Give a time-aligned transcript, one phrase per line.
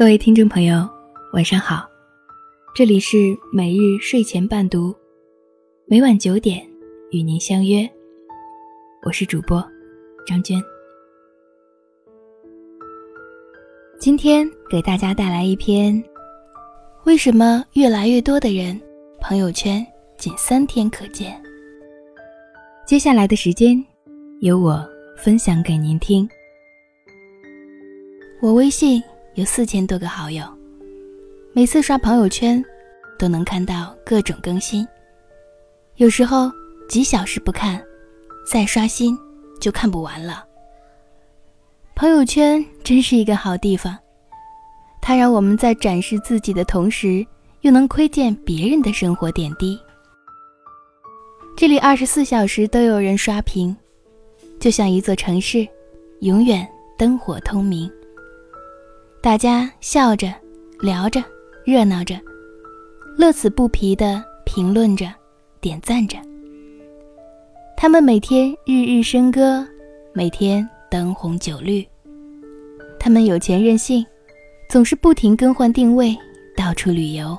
[0.00, 0.88] 各位听众朋友，
[1.34, 1.86] 晚上好，
[2.74, 4.96] 这里是每日睡前伴读，
[5.84, 6.66] 每晚九点
[7.10, 7.86] 与您相约，
[9.02, 9.62] 我是主播
[10.26, 10.58] 张娟。
[13.98, 16.02] 今天给大家带来一篇：
[17.04, 18.80] 为什么越来越多的人
[19.20, 19.86] 朋友圈
[20.16, 21.38] 仅三天可见？
[22.86, 23.76] 接下来的时间，
[24.40, 24.82] 由我
[25.14, 26.26] 分享给您听。
[28.40, 28.98] 我微信。
[29.40, 30.44] 有四千多个好友，
[31.54, 32.62] 每次刷朋友圈，
[33.18, 34.86] 都能看到各种更新。
[35.96, 36.52] 有时候
[36.90, 37.82] 几小时不看，
[38.46, 39.18] 再刷新
[39.58, 40.44] 就看不完了。
[41.94, 43.96] 朋友圈真是一个好地方，
[45.00, 47.26] 它让我们在展示自己的同时，
[47.62, 49.80] 又能窥见别人的生活点滴。
[51.56, 53.74] 这里二十四小时都有人刷屏，
[54.58, 55.66] 就像一座城市，
[56.20, 57.90] 永远灯火通明。
[59.22, 60.32] 大家笑着、
[60.80, 61.22] 聊着、
[61.62, 62.18] 热闹着，
[63.18, 65.12] 乐此不疲地评论着、
[65.60, 66.16] 点赞着。
[67.76, 69.66] 他们每天日日笙歌，
[70.14, 71.86] 每天灯红酒绿。
[72.98, 74.02] 他们有钱任性，
[74.70, 76.16] 总是不停更换定位，
[76.56, 77.38] 到处旅游。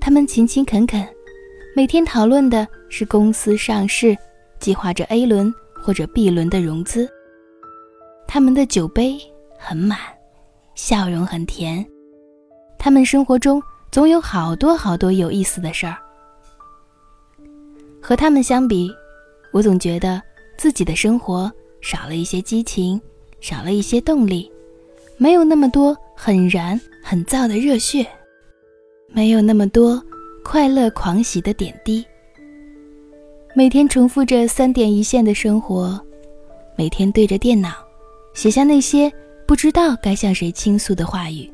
[0.00, 1.04] 他们勤勤恳恳，
[1.74, 4.16] 每天讨论的是公司上市，
[4.60, 7.10] 计划着 A 轮或者 B 轮的融资。
[8.28, 9.18] 他们的酒杯
[9.58, 9.98] 很满。
[10.74, 11.84] 笑容很甜，
[12.78, 15.96] 他们生活中总有好多好多有意思的事儿。
[18.00, 18.90] 和他们相比，
[19.52, 20.20] 我总觉得
[20.58, 23.00] 自己的生活少了一些激情，
[23.40, 24.50] 少了一些动力，
[25.16, 28.06] 没有那么多很燃很燥的热血，
[29.08, 30.02] 没有那么多
[30.44, 32.04] 快乐狂喜的点滴。
[33.54, 35.98] 每天重复着三点一线的生活，
[36.76, 37.70] 每天对着电脑
[38.34, 39.10] 写下那些。
[39.46, 41.50] 不知道该向谁倾诉的话语。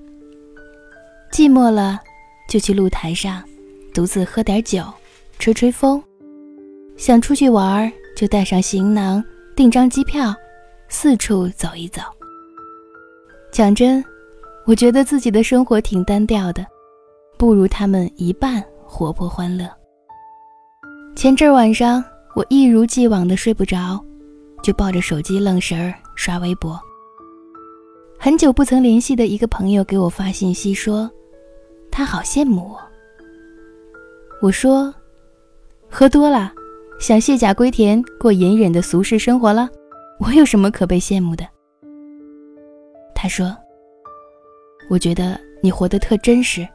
[1.33, 2.00] 寂寞了，
[2.48, 3.42] 就去露台上，
[3.92, 4.84] 独自喝点酒，
[5.38, 6.03] 吹吹风。
[6.97, 9.25] 想出去玩，就带上行囊，
[9.56, 10.34] 订张机票，
[10.88, 12.03] 四处走一走。
[13.53, 14.04] 讲真，
[14.66, 16.66] 我觉得自己的生活挺单调的，
[17.38, 19.69] 不如他们一半活泼欢乐。
[21.16, 22.04] 前阵晚上，
[22.34, 24.04] 我一如既往的睡不着，
[24.62, 26.81] 就抱着手机愣神儿刷微博。
[28.22, 31.10] 很久不曾联系的一个朋友给我发信息说，
[31.91, 32.78] 他好羡慕我。
[34.42, 34.94] 我说，
[35.88, 36.53] 喝多了，
[37.00, 39.70] 想卸甲归田，过隐忍的俗世生活了。
[40.19, 41.48] 我有什么可被羡慕的？
[43.14, 43.56] 他说，
[44.91, 46.69] 我觉得你活得特真实，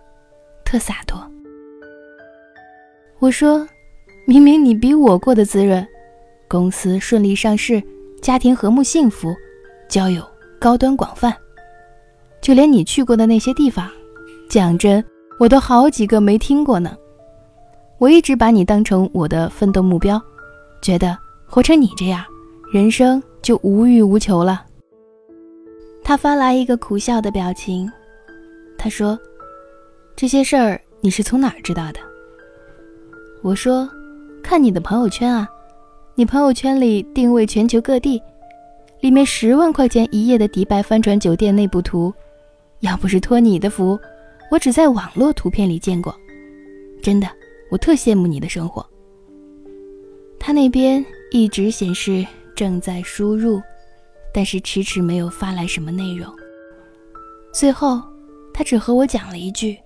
[0.63, 1.23] 特洒脱。
[3.19, 3.67] 我说，
[4.25, 5.87] 明明你比我过得滋润，
[6.47, 7.83] 公司顺利上市，
[8.19, 9.31] 家庭和睦幸福，
[9.87, 10.27] 交友。
[10.59, 11.35] 高端广泛，
[12.41, 13.89] 就连你去过的那些地方，
[14.49, 15.03] 讲真，
[15.39, 16.95] 我都好几个没听过呢。
[17.97, 20.21] 我一直把你当成我的奋斗目标，
[20.81, 21.17] 觉得
[21.47, 22.23] 活成你这样，
[22.73, 24.65] 人生就无欲无求了。
[26.03, 27.91] 他发来一个苦笑的表情，
[28.77, 29.17] 他说
[30.15, 31.99] ：“这些事儿你是从哪儿知道的？”
[33.41, 33.89] 我说
[34.43, 35.47] ：“看你的朋友圈啊，
[36.15, 38.21] 你朋友圈里定位全球各地。”
[39.05, 42.11] 里面十万块钱一夜的迪拜帆船酒店内部图，
[42.79, 43.99] 要不是托你的福，
[44.49, 46.11] 我只在网络图片里见过。
[47.03, 47.29] 真的，
[47.69, 48.83] 我特羡慕你的生活。
[50.39, 53.61] 他那边一直显示正在输入，
[54.33, 56.27] 但是迟迟没有发来什么内容。
[57.53, 58.01] 最后，
[58.55, 59.77] 他只和我讲了一句：“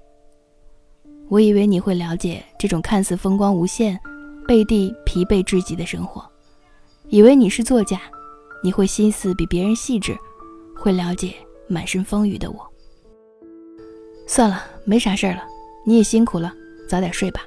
[1.28, 4.00] 我以为你会了解这种看似风光无限，
[4.48, 6.26] 背地疲惫至极的生活，
[7.10, 8.00] 以为你是作家。”
[8.62, 10.18] 你会心思比别人细致，
[10.76, 11.34] 会了解
[11.68, 12.60] 满身风雨的我。
[14.28, 15.44] 算了，没啥事儿了，
[15.86, 16.54] 你也辛苦了，
[16.88, 17.42] 早点睡吧。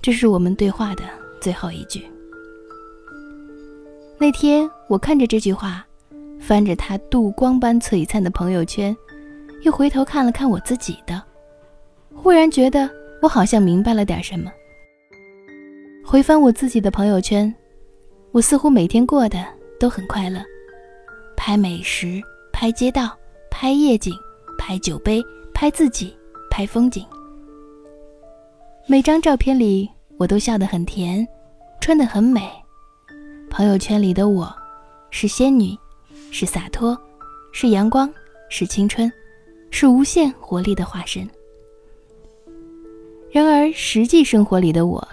[0.00, 1.02] 这是我们对话的
[1.40, 2.04] 最后一句。
[4.18, 5.84] 那天我看着这句话，
[6.40, 8.96] 翻着他镀光般璀璨的朋友圈，
[9.62, 11.22] 又回头看了看我自己的，
[12.14, 12.88] 忽然觉得
[13.20, 14.50] 我好像明白了点什么。
[16.04, 17.52] 回翻我自己的朋友圈，
[18.30, 19.55] 我似乎每天过的。
[19.78, 20.42] 都很快乐，
[21.36, 22.20] 拍美食，
[22.52, 23.16] 拍街道，
[23.50, 24.12] 拍夜景，
[24.58, 26.16] 拍酒杯，拍自己，
[26.50, 27.04] 拍风景。
[28.86, 31.26] 每张照片里，我都笑得很甜，
[31.80, 32.50] 穿得很美。
[33.50, 34.54] 朋友圈里的我，
[35.10, 35.76] 是仙女，
[36.30, 36.96] 是洒脱，
[37.52, 38.12] 是阳光，
[38.48, 39.10] 是青春，
[39.70, 41.28] 是无限活力的化身。
[43.30, 45.06] 然而，实际生活里的我，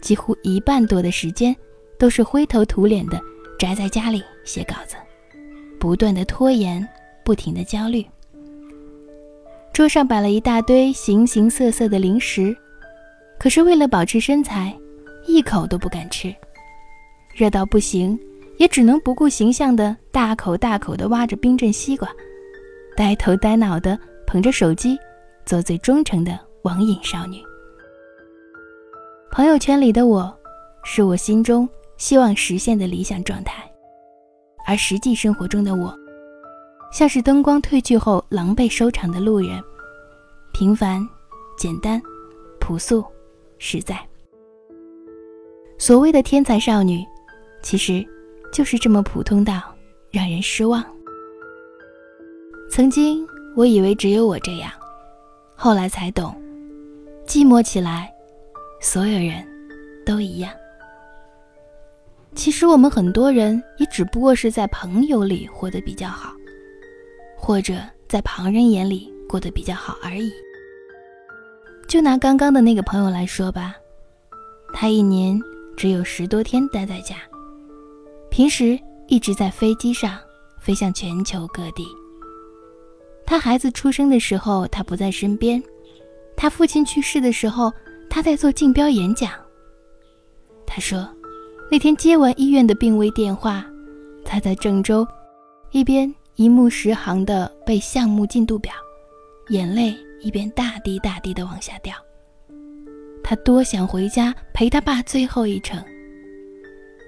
[0.00, 1.54] 几乎一半多的时间，
[1.98, 3.20] 都是灰头土脸的。
[3.60, 4.96] 宅在家里写稿子，
[5.78, 6.88] 不断的拖延，
[7.22, 8.02] 不停的焦虑，
[9.70, 12.56] 桌上摆了一大堆形形色色的零食，
[13.38, 14.74] 可是为了保持身材，
[15.26, 16.34] 一口都不敢吃。
[17.34, 18.18] 热到不行，
[18.56, 22.08] 也只能不顾形象的大口大口的挖着冰镇西瓜，
[22.96, 24.98] 呆头呆脑的捧着手机，
[25.44, 27.42] 做最忠诚的网瘾少女。
[29.30, 30.34] 朋友圈里的我，
[30.82, 31.68] 是我心中
[32.00, 33.62] 希望实现的理想状态，
[34.66, 35.94] 而实际生活中的我。
[36.90, 39.62] 像是灯光褪去后狼狈收场的路人，
[40.54, 41.06] 平凡、
[41.58, 42.00] 简单、
[42.58, 43.04] 朴素、
[43.58, 44.00] 实在。
[45.78, 47.04] 所谓的天才少女，
[47.62, 48.04] 其实
[48.50, 49.60] 就是这么普通到
[50.10, 50.82] 让人失望。
[52.70, 54.72] 曾经我以为只有我这样，
[55.54, 56.34] 后来才懂，
[57.26, 58.10] 寂寞起来，
[58.80, 59.46] 所有人
[60.06, 60.50] 都一样。
[62.34, 66.32] 其实我们很多人也只不过是在朋友里活得比较好。
[67.42, 70.30] 或者在旁人眼里过得比较好而已。
[71.88, 73.74] 就拿刚刚的那个朋友来说吧，
[74.74, 75.40] 他一年
[75.74, 77.16] 只有十多天待在家，
[78.30, 78.78] 平时
[79.08, 80.18] 一直在飞机上
[80.60, 81.86] 飞向全球各地。
[83.24, 85.60] 他孩子出生的时候，他不在身边；
[86.36, 87.72] 他父亲去世的时候，
[88.10, 89.32] 他在做竞标演讲。
[90.66, 91.08] 他说，
[91.70, 93.64] 那天接完医院的病危电话，
[94.24, 95.06] 他在郑州，
[95.70, 96.12] 一边。
[96.36, 98.72] 一目十行的背项目进度表，
[99.50, 101.94] 眼泪一边大滴大滴的往下掉。
[103.22, 105.84] 他多想回家陪他爸最后一程，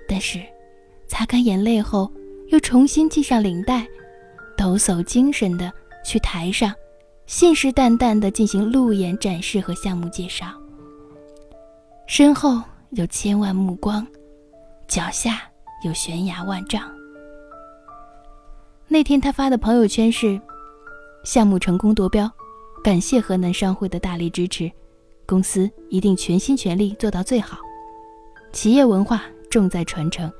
[0.06, 0.38] 但是
[1.06, 2.12] 擦干眼泪后，
[2.48, 3.86] 又重新系上领带，
[4.54, 5.72] 抖擞精神的
[6.04, 6.74] 去台上，
[7.24, 10.44] 信誓旦旦的进行路演展示和项目介绍。
[12.06, 12.60] 身后
[12.90, 14.06] 有千万目光，
[14.92, 15.40] 脚下
[15.82, 16.82] 有悬崖万丈。
[18.88, 20.38] 那天他发的朋友圈是
[21.24, 22.30] ：“项目成功夺标，
[22.84, 24.70] 感谢河南商会的大力支持，
[25.24, 27.56] 公司一定全心全力做到最好。
[28.52, 30.30] 企业文化重在传承，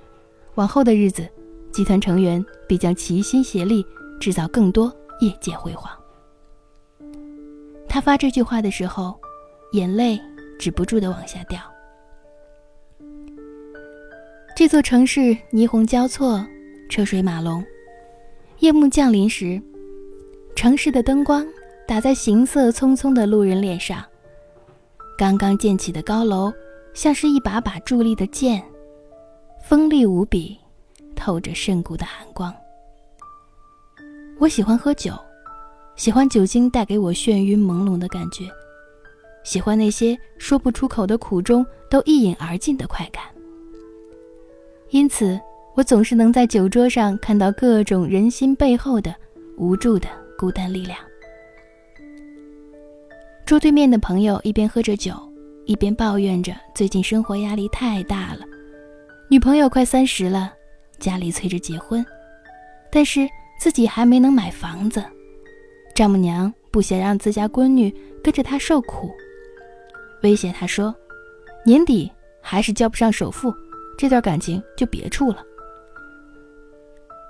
[0.57, 1.27] 往后的日子，
[1.73, 3.83] 集团成员必将齐心协力，
[4.21, 5.91] 制造更多业界辉煌。”
[7.89, 9.19] 他发这句话的时候，
[9.73, 10.21] 眼泪
[10.59, 11.59] 止不住的往下掉。
[14.55, 16.47] 这座城市霓虹交错，
[16.91, 17.65] 车水马龙。
[18.59, 19.61] 夜幕降临时，
[20.55, 21.47] 城市的灯光
[21.89, 24.05] 打在行色匆匆的路人脸上。
[25.17, 26.53] 刚刚建起的高楼
[26.93, 28.63] 像是一把把伫立的剑，
[29.65, 30.59] 锋利无比，
[31.17, 32.55] 透着渗骨的寒光。
[34.39, 35.15] 我喜欢喝酒，
[35.97, 38.45] 喜欢酒精带给我眩晕朦胧的感觉，
[39.45, 43.25] 喜欢那些说不出口的苦衷都一饮而尽的快感。
[44.93, 45.39] 因此。
[45.75, 49.15] 我总是能在酒桌上看到各种人心背后的
[49.57, 50.07] 无助的
[50.37, 50.99] 孤单力量。
[53.47, 55.15] 桌对面的朋友一边喝着酒，
[55.65, 58.41] 一边抱怨着最近生活压力太大了。
[59.31, 60.53] 女朋友快三十了，
[60.99, 62.05] 家里催着结婚，
[62.91, 63.27] 但是
[63.59, 65.03] 自己还没能买房子。
[65.95, 67.91] 丈母娘不想让自家闺女
[68.23, 69.11] 跟着他受苦，
[70.23, 70.95] 威胁他说
[71.65, 72.13] ：“年底
[72.43, 73.51] 还是交不上首付，
[74.03, 75.45] 这段感情就别处了。”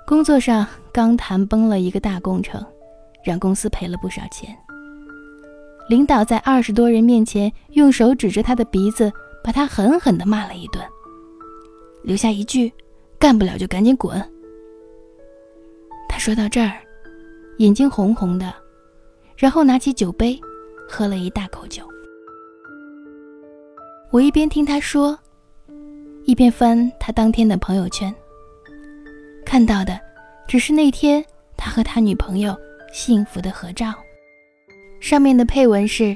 [0.07, 2.65] 工作上刚谈崩了一个大工程，
[3.23, 4.57] 让公司赔了不少钱。
[5.87, 10.83] 领导在二十多人面前用手指着他的鼻子，把他狠狠地骂了一顿，
[12.01, 12.73] 留下一句
[13.19, 14.19] ：“干不了就赶紧滚。”
[16.09, 16.79] 他说到这儿，
[17.59, 18.51] 眼睛红红的，
[19.37, 20.41] 然后拿起酒杯，
[20.89, 21.87] 喝了一大口酒。
[24.11, 25.17] 我一边听他说，
[26.25, 28.13] 一边翻他当天的朋友圈。
[29.45, 29.99] 看到的，
[30.47, 31.23] 只是那天
[31.57, 32.55] 他和他女朋友
[32.93, 33.93] 幸福的合照，
[34.99, 36.15] 上面的配文是：“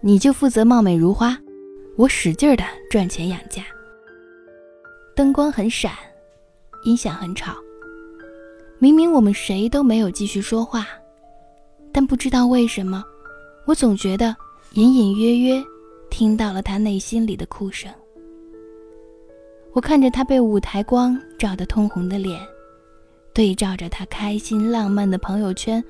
[0.00, 1.38] 你就负责貌美如花，
[1.96, 3.62] 我使劲的赚钱养家。”
[5.14, 5.92] 灯光很闪，
[6.84, 7.54] 音响很吵。
[8.78, 10.86] 明明我们谁都没有继续说话，
[11.92, 13.04] 但不知道为什么，
[13.66, 14.34] 我总觉得
[14.74, 15.62] 隐隐约约
[16.10, 17.92] 听到了他内心里的哭声。
[19.78, 22.40] 我看着他被舞台光照得通红的脸，
[23.32, 25.80] 对照着他开心浪漫的朋友圈，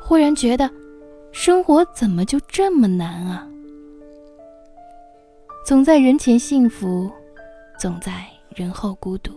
[0.00, 0.70] 忽然觉得，
[1.32, 3.44] 生活怎么就这么难啊？
[5.66, 7.10] 总在人前幸福，
[7.80, 9.32] 总在人后孤独，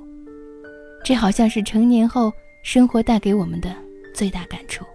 [1.04, 2.32] 这好像是成年后
[2.64, 3.76] 生活带给我们的
[4.14, 4.86] 最大感触。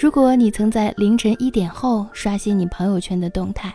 [0.00, 3.70] 如果你曾在凌晨一点后刷新你朋友圈的动态，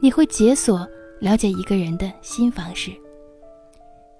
[0.00, 0.84] 你会解锁。
[1.20, 2.90] 了解一个人的新方式，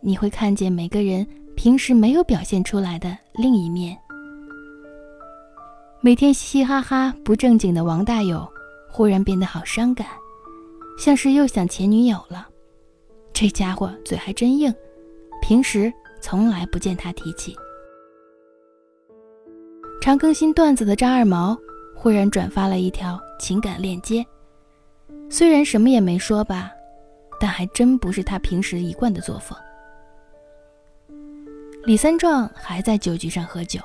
[0.00, 1.26] 你会看见每个人
[1.57, 3.97] 平时没有表现出来的另一面。
[6.02, 8.47] 每天嘻嘻哈哈不正经的王大有，
[8.90, 10.07] 忽然变得好伤感，
[10.99, 12.47] 像是又想前女友了。
[13.33, 14.73] 这家伙嘴还真硬，
[15.40, 15.90] 平时
[16.21, 17.57] 从来不见他提起。
[20.02, 21.57] 常更新段子的张二毛
[21.95, 24.25] 忽然转发了一条情感链接，
[25.30, 26.71] 虽然什么也没说吧，
[27.40, 29.59] 但还真不是他平时一贯的作风。
[31.85, 33.80] 李三壮还在酒局上喝酒。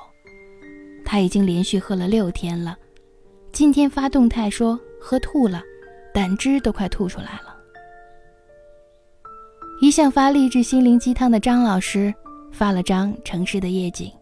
[1.04, 2.76] 他已经连续喝了六天了，
[3.52, 5.62] 今天发动态说喝吐了，
[6.12, 7.56] 胆汁都快吐出来了。
[9.80, 12.12] 一向发励志心灵鸡汤的张老师
[12.52, 14.12] 发了张城市的夜景。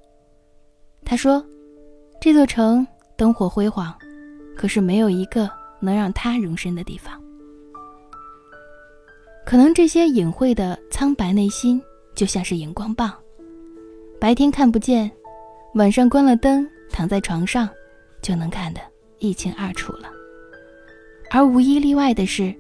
[1.05, 1.45] 他说
[2.21, 2.87] ：“这座城
[3.17, 3.97] 灯火辉煌，
[4.57, 5.50] 可是没有一个
[5.81, 7.19] 能让他容身的地方。
[9.47, 11.81] 可能这些隐晦的苍白内心，
[12.15, 13.13] 就像是荧光棒，
[14.21, 15.11] 白天看不见，
[15.75, 17.69] 晚上关了灯。”躺在床上，
[18.23, 18.81] 就能看得
[19.19, 20.09] 一清二楚了。
[21.29, 22.55] 而无一例外的是，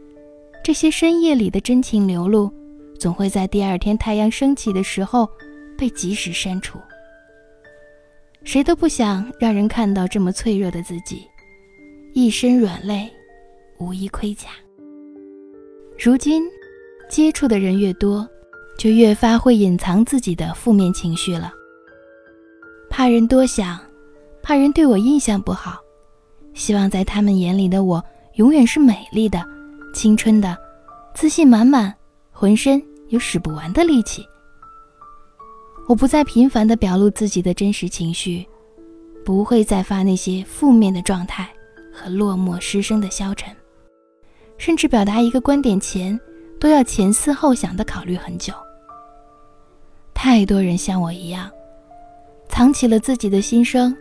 [0.64, 2.52] 这些深夜里的真情流露，
[2.98, 5.28] 总会在第二天太阳升起的时候
[5.78, 6.80] 被及时删除。
[8.42, 11.24] 谁都不想让人看到这么脆弱的自己，
[12.12, 13.08] 一身软肋，
[13.78, 14.48] 无一盔甲。
[15.96, 16.42] 如今，
[17.08, 18.28] 接触的人越多，
[18.78, 21.52] 就越发会隐藏自己的负面情绪了，
[22.88, 23.78] 怕人多想。
[24.42, 25.78] 怕人对我印象不好，
[26.52, 29.42] 希望在他们眼里的我永远是美丽的、
[29.94, 30.54] 青春的、
[31.14, 31.94] 自信满满、
[32.30, 34.22] 浑身有使不完的力气。
[35.88, 38.46] 我不再频繁地表露自己的真实情绪，
[39.24, 41.48] 不会再发那些负面的状态
[41.90, 43.50] 和落寞失声的消沉，
[44.58, 46.20] 甚至表达一个观点前
[46.60, 48.52] 都要前思后想的考虑很久。
[50.12, 51.50] 太多人像我一样，
[52.48, 53.94] 藏起了自己的心声。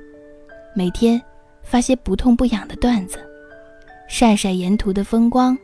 [0.76, 1.22] 每天
[1.62, 3.20] 发些不痛不痒的段子，
[4.08, 5.58] 晒晒沿途的风光，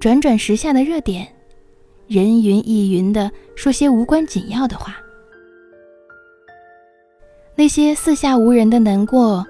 [0.00, 1.26] 转转时下的热点，
[2.06, 4.96] 人云亦云的说些无关紧要的话。
[7.54, 9.44] 那些四下无人的难过，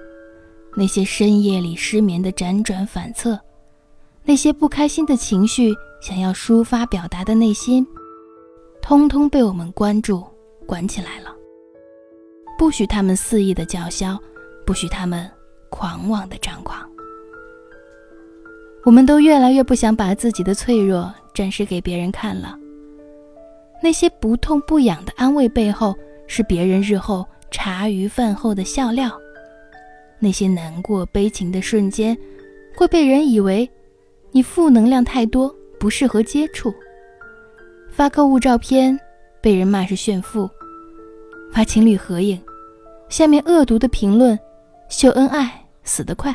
[0.75, 3.39] 那些深夜里失眠的辗转反侧，
[4.23, 5.73] 那些不开心的情绪
[6.03, 7.87] 想要抒发表达的内心，
[8.81, 10.21] 通通被我们关注、
[10.65, 11.33] 管起来了，
[12.59, 14.19] 不许他们肆意的叫嚣。
[14.65, 15.29] 不许他们
[15.69, 16.79] 狂妄的张狂。
[18.85, 22.57] 我们都越来越不想把自己的脆弱展示给别人看了。
[23.81, 25.93] 那些不痛不痒的安慰背后，
[26.27, 29.11] 是别人日后茶余饭后的笑料。
[30.19, 32.17] 那些难过悲情的瞬间，
[32.75, 33.69] 会被人以为
[34.31, 36.73] 你负能量太多，不适合接触。
[37.91, 38.97] 发购物照片，
[39.41, 40.49] 被人骂是炫富；
[41.51, 42.41] 发情侣合影，
[43.09, 44.39] 下面恶毒的评论。
[44.87, 46.33] 秀恩爱死得快。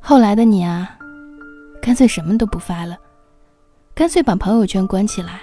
[0.00, 0.98] 后来的你啊，
[1.82, 2.96] 干脆什么都不发了，
[3.94, 5.42] 干脆把朋友圈关起来，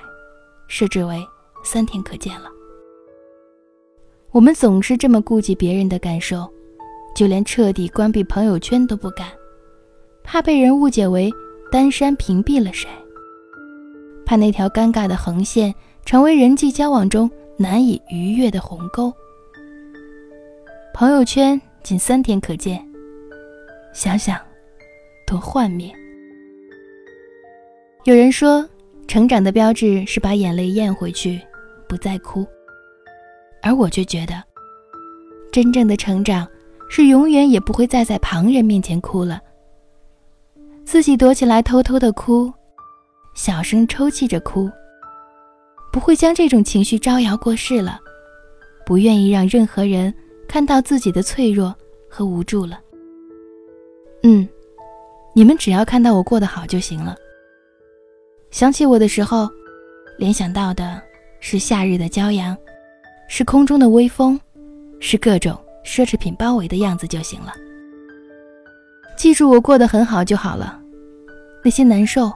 [0.67, 1.24] 设置为
[1.63, 2.50] 三天可见了。
[4.31, 6.51] 我们总是这么顾及别人的感受，
[7.15, 9.27] 就连彻底关闭朋友圈都不敢，
[10.24, 11.31] 怕被人误解为
[11.71, 12.88] 单删屏蔽了谁，
[14.25, 15.74] 怕那条尴尬的横线
[16.05, 19.13] 成为人际交往中难以逾越的鸿沟。
[20.93, 22.83] 朋友圈仅三天可见，
[23.93, 24.39] 想想
[25.25, 25.91] 多幻灭。
[28.05, 28.67] 有人说，
[29.07, 31.39] 成长的标志是把眼泪咽回去，
[31.88, 32.47] 不再哭。
[33.62, 34.41] 而我却觉得，
[35.51, 36.47] 真正的成长
[36.89, 39.41] 是永远也不会再在旁人面前哭了，
[40.88, 42.50] 自己躲起来偷偷的哭，
[43.36, 44.72] 小声抽泣着哭，
[45.91, 48.00] 不会将这种情绪招摇过市了，
[48.86, 50.13] 不愿意让任何人。
[50.48, 51.75] 看到自己的脆弱
[52.10, 52.79] 和无助了。
[54.24, 54.48] 嗯，
[55.36, 57.17] 你们只要看到我过得好就行了。
[58.50, 59.50] 想起我的时候，
[60.17, 61.01] 联想到的
[61.41, 62.58] 是夏日的骄阳，
[63.27, 64.39] 是空中的微风，
[65.01, 65.53] 是各种
[65.84, 67.51] 奢侈品包围的样子就行了。
[69.17, 70.79] 记住我过得很好就好了，
[71.63, 72.31] 那些难受，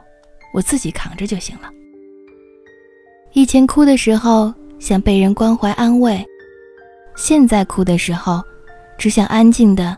[0.51, 1.69] 我自己扛着就行了。
[3.33, 6.25] 以前哭的时候想被人关怀安慰。
[7.15, 8.41] 现在哭的时候，
[8.97, 9.95] 只想安静的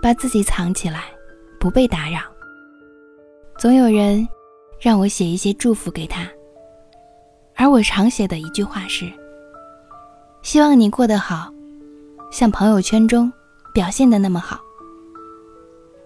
[0.00, 1.06] 把自己藏起来，
[1.58, 2.20] 不被打扰。
[3.58, 4.26] 总有人
[4.80, 6.24] 让我写一些祝福给他，
[7.56, 9.10] 而我常写的一句话是：
[10.42, 11.52] 希望你过得好，
[12.30, 13.32] 像朋友圈中
[13.74, 14.60] 表现的那么好。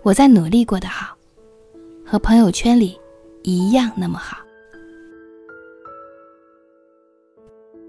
[0.02, 1.16] 我在努力过得好，
[2.04, 2.99] 和朋友圈里
[3.42, 4.38] 一样那么好。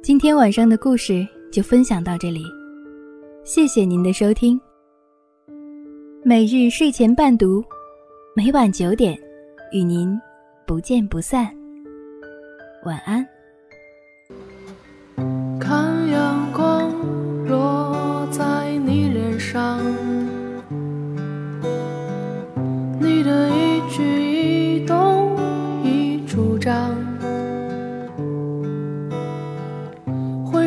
[0.02, 1.28] 今天晚上的故事。
[1.52, 2.46] 就分享到这里。
[3.44, 4.60] 谢谢您的收听。
[6.24, 7.62] 每日睡前伴读，
[8.36, 9.20] 每晚九点
[9.72, 10.18] 与您
[10.66, 11.54] 不见不散。
[12.86, 13.28] 晚安。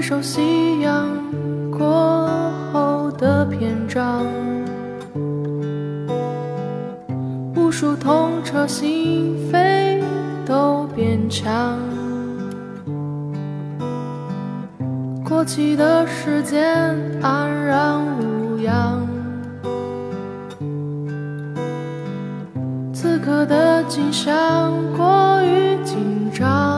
[0.07, 1.09] 首夕阳
[1.71, 2.29] 过
[2.71, 4.27] 后的篇章，
[7.57, 10.03] 无数痛彻心扉
[10.45, 11.79] 都变强。
[15.25, 19.09] 过去的时间安然无恙，
[22.93, 26.74] 此刻的景象过于紧张，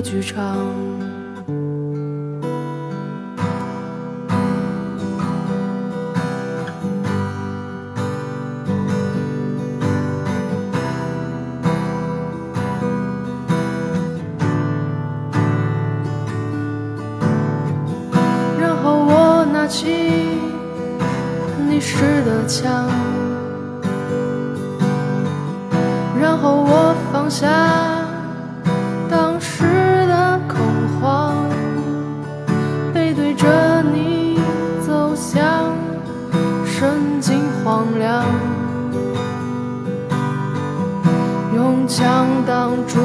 [0.00, 1.15] 剧场。
[35.16, 35.72] 走向
[36.66, 38.22] 深井荒凉，
[41.54, 42.98] 用枪挡住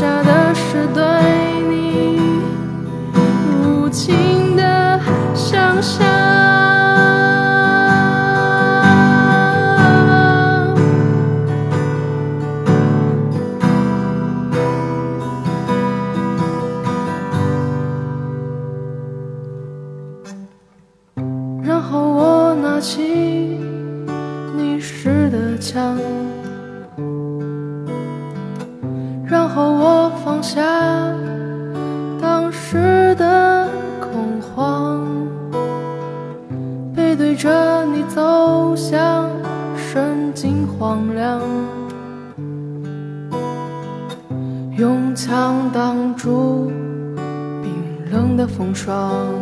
[0.00, 0.39] 留
[32.20, 33.68] 当时的
[34.00, 35.06] 恐慌，
[36.94, 39.28] 背对着你走向
[39.76, 41.40] 神经荒凉，
[44.76, 46.70] 用枪挡住
[47.62, 47.72] 冰
[48.12, 49.39] 冷的风霜。